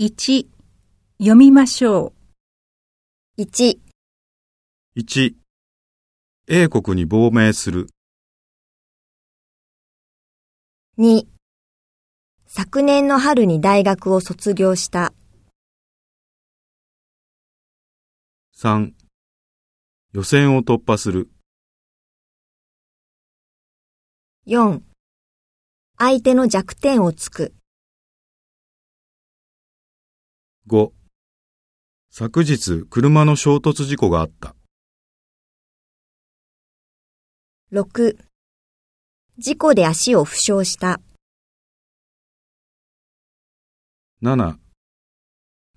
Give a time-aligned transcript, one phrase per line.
[0.00, 0.48] 1
[1.18, 2.12] 読みましょ
[3.38, 3.42] う。
[3.42, 3.78] 1、
[4.96, 5.34] 1、
[6.48, 7.86] 英国に亡命する。
[10.98, 11.28] 2、
[12.44, 15.14] 昨年の春に大学を卒業した。
[18.56, 18.90] 3、
[20.12, 21.30] 予選を突破する。
[24.48, 24.80] 4、
[25.98, 27.54] 相手の弱点をつく。
[30.66, 30.92] 5、
[32.10, 34.56] 昨日車の衝突事故があった。
[37.70, 38.16] 6、
[39.36, 41.02] 事故で足を負傷した。
[44.22, 44.56] 7、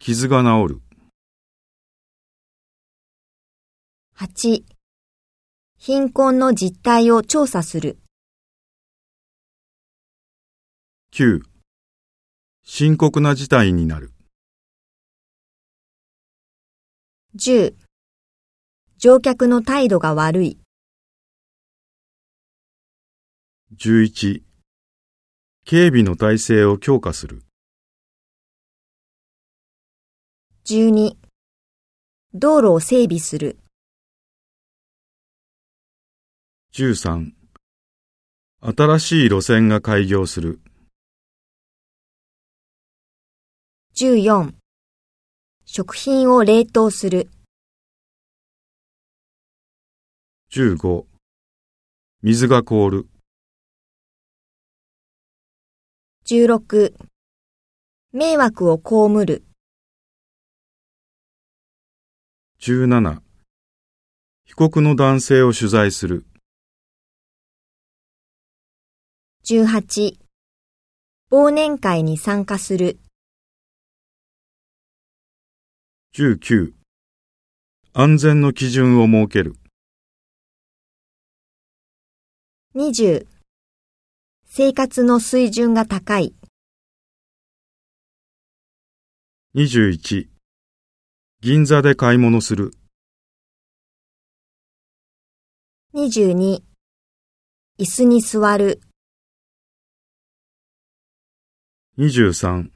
[0.00, 0.82] 傷が治る。
[4.18, 4.64] 8、
[5.78, 7.98] 貧困の実態を調査する。
[11.14, 11.40] 9、
[12.64, 14.13] 深刻な事態になる。
[17.36, 17.74] 10、
[18.96, 20.60] 乗客の態度が悪い。
[23.76, 24.42] 11、
[25.64, 27.42] 警備の体制を強化する。
[30.66, 31.16] 12、
[32.34, 33.58] 道路を整備する。
[36.72, 37.32] 13、
[38.60, 40.60] 新しい路線が開業する。
[43.96, 44.54] 14、
[45.76, 47.28] 食品を冷凍する。
[50.52, 51.04] 15、
[52.22, 53.08] 水が凍る。
[56.26, 56.94] 16、
[58.12, 59.44] 迷惑を被る。
[62.60, 63.20] 17、
[64.44, 66.24] 被告の男性を取材する。
[69.44, 70.18] 18、
[71.32, 73.00] 忘年会に参加する。
[76.16, 76.74] 19、
[77.92, 79.56] 安全の基準を設ける。
[82.76, 83.26] 20、
[84.46, 86.36] 生活の水準が高い。
[89.56, 90.28] 21、
[91.40, 92.70] 銀座で買い物する。
[95.94, 96.62] 22、
[97.80, 98.80] 椅子に座る。
[101.98, 102.70] 23、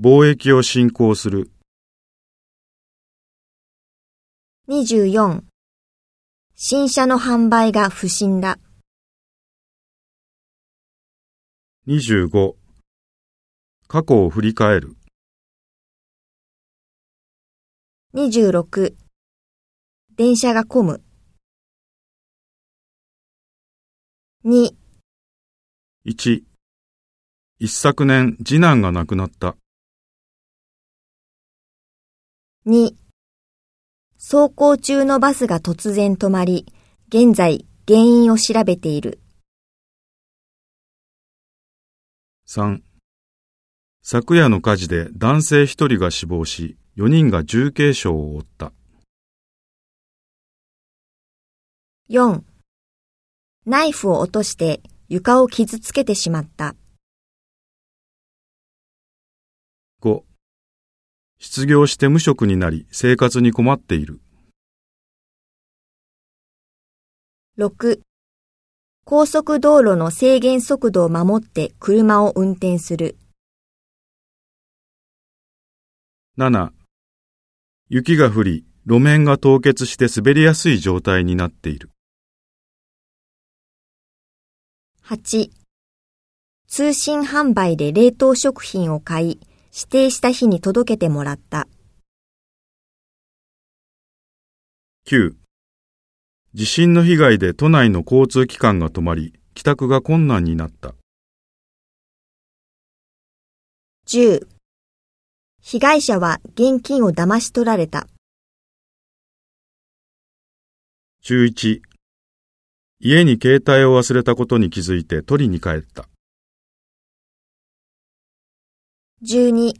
[0.00, 1.52] 貿易を振興する。
[4.68, 5.44] 24、
[6.56, 8.58] 新車の販売が不審だ。
[11.86, 12.54] 25、
[13.86, 14.96] 過去を振り返る。
[18.14, 18.96] 26、
[20.16, 21.04] 電車が混む。
[24.44, 24.74] 2、
[26.06, 26.42] 1、
[27.60, 29.56] 一昨年次男が亡くなった。
[32.66, 33.05] 2
[34.18, 36.66] 走行中のバスが突然止まり、
[37.08, 39.20] 現在原因を調べている。
[42.48, 42.80] 3、
[44.02, 48.72] 昨夜の火事で男性1人が死亡し、4人が重軽傷を負った。
[52.08, 52.40] 4
[53.66, 56.74] ナイフを落として床を傷つけてしまった。
[61.38, 64.20] 失業して無職になり生活に困っている。
[67.58, 68.00] 6
[69.04, 73.16] 高速道路の制限速度を守って車を運転する。
[76.38, 76.70] 7、
[77.88, 81.90] 雪が降り、路面が凍結して滑りやすい状態になっている。
[85.04, 85.50] 8
[86.66, 89.40] 通信販売で冷凍食品を買い、
[89.78, 91.68] 指定した日に届けてもらった。
[95.06, 95.34] 9、
[96.54, 100.94] 地震の被害で都内の交通機関が止まり、帰宅が困難になった。
[104.06, 104.46] 10
[105.60, 108.06] 被害者は現金を騙し取られた。
[111.22, 111.82] 11、
[113.00, 116.08] 家に携帯を忘れたことに気づいて取りに帰った。
[119.22, 119.72] 12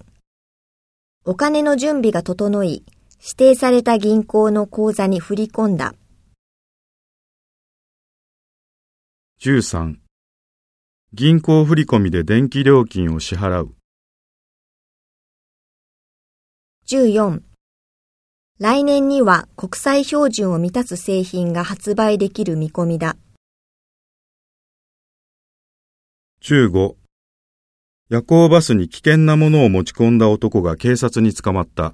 [1.27, 2.87] お金の準備が整い、
[3.21, 5.95] 指定された銀行の口座に振り込んだ。
[9.43, 9.97] 13、
[11.13, 13.75] 銀行振込で電気料金を支払う。
[16.87, 17.43] 14
[18.59, 23.19] 来年には国際標準を満たす製品が発売できる見込みだ。
[26.41, 26.97] 15
[28.09, 31.93] 夜行バスに危険なものを持ち込んだ男が警察に捕まった。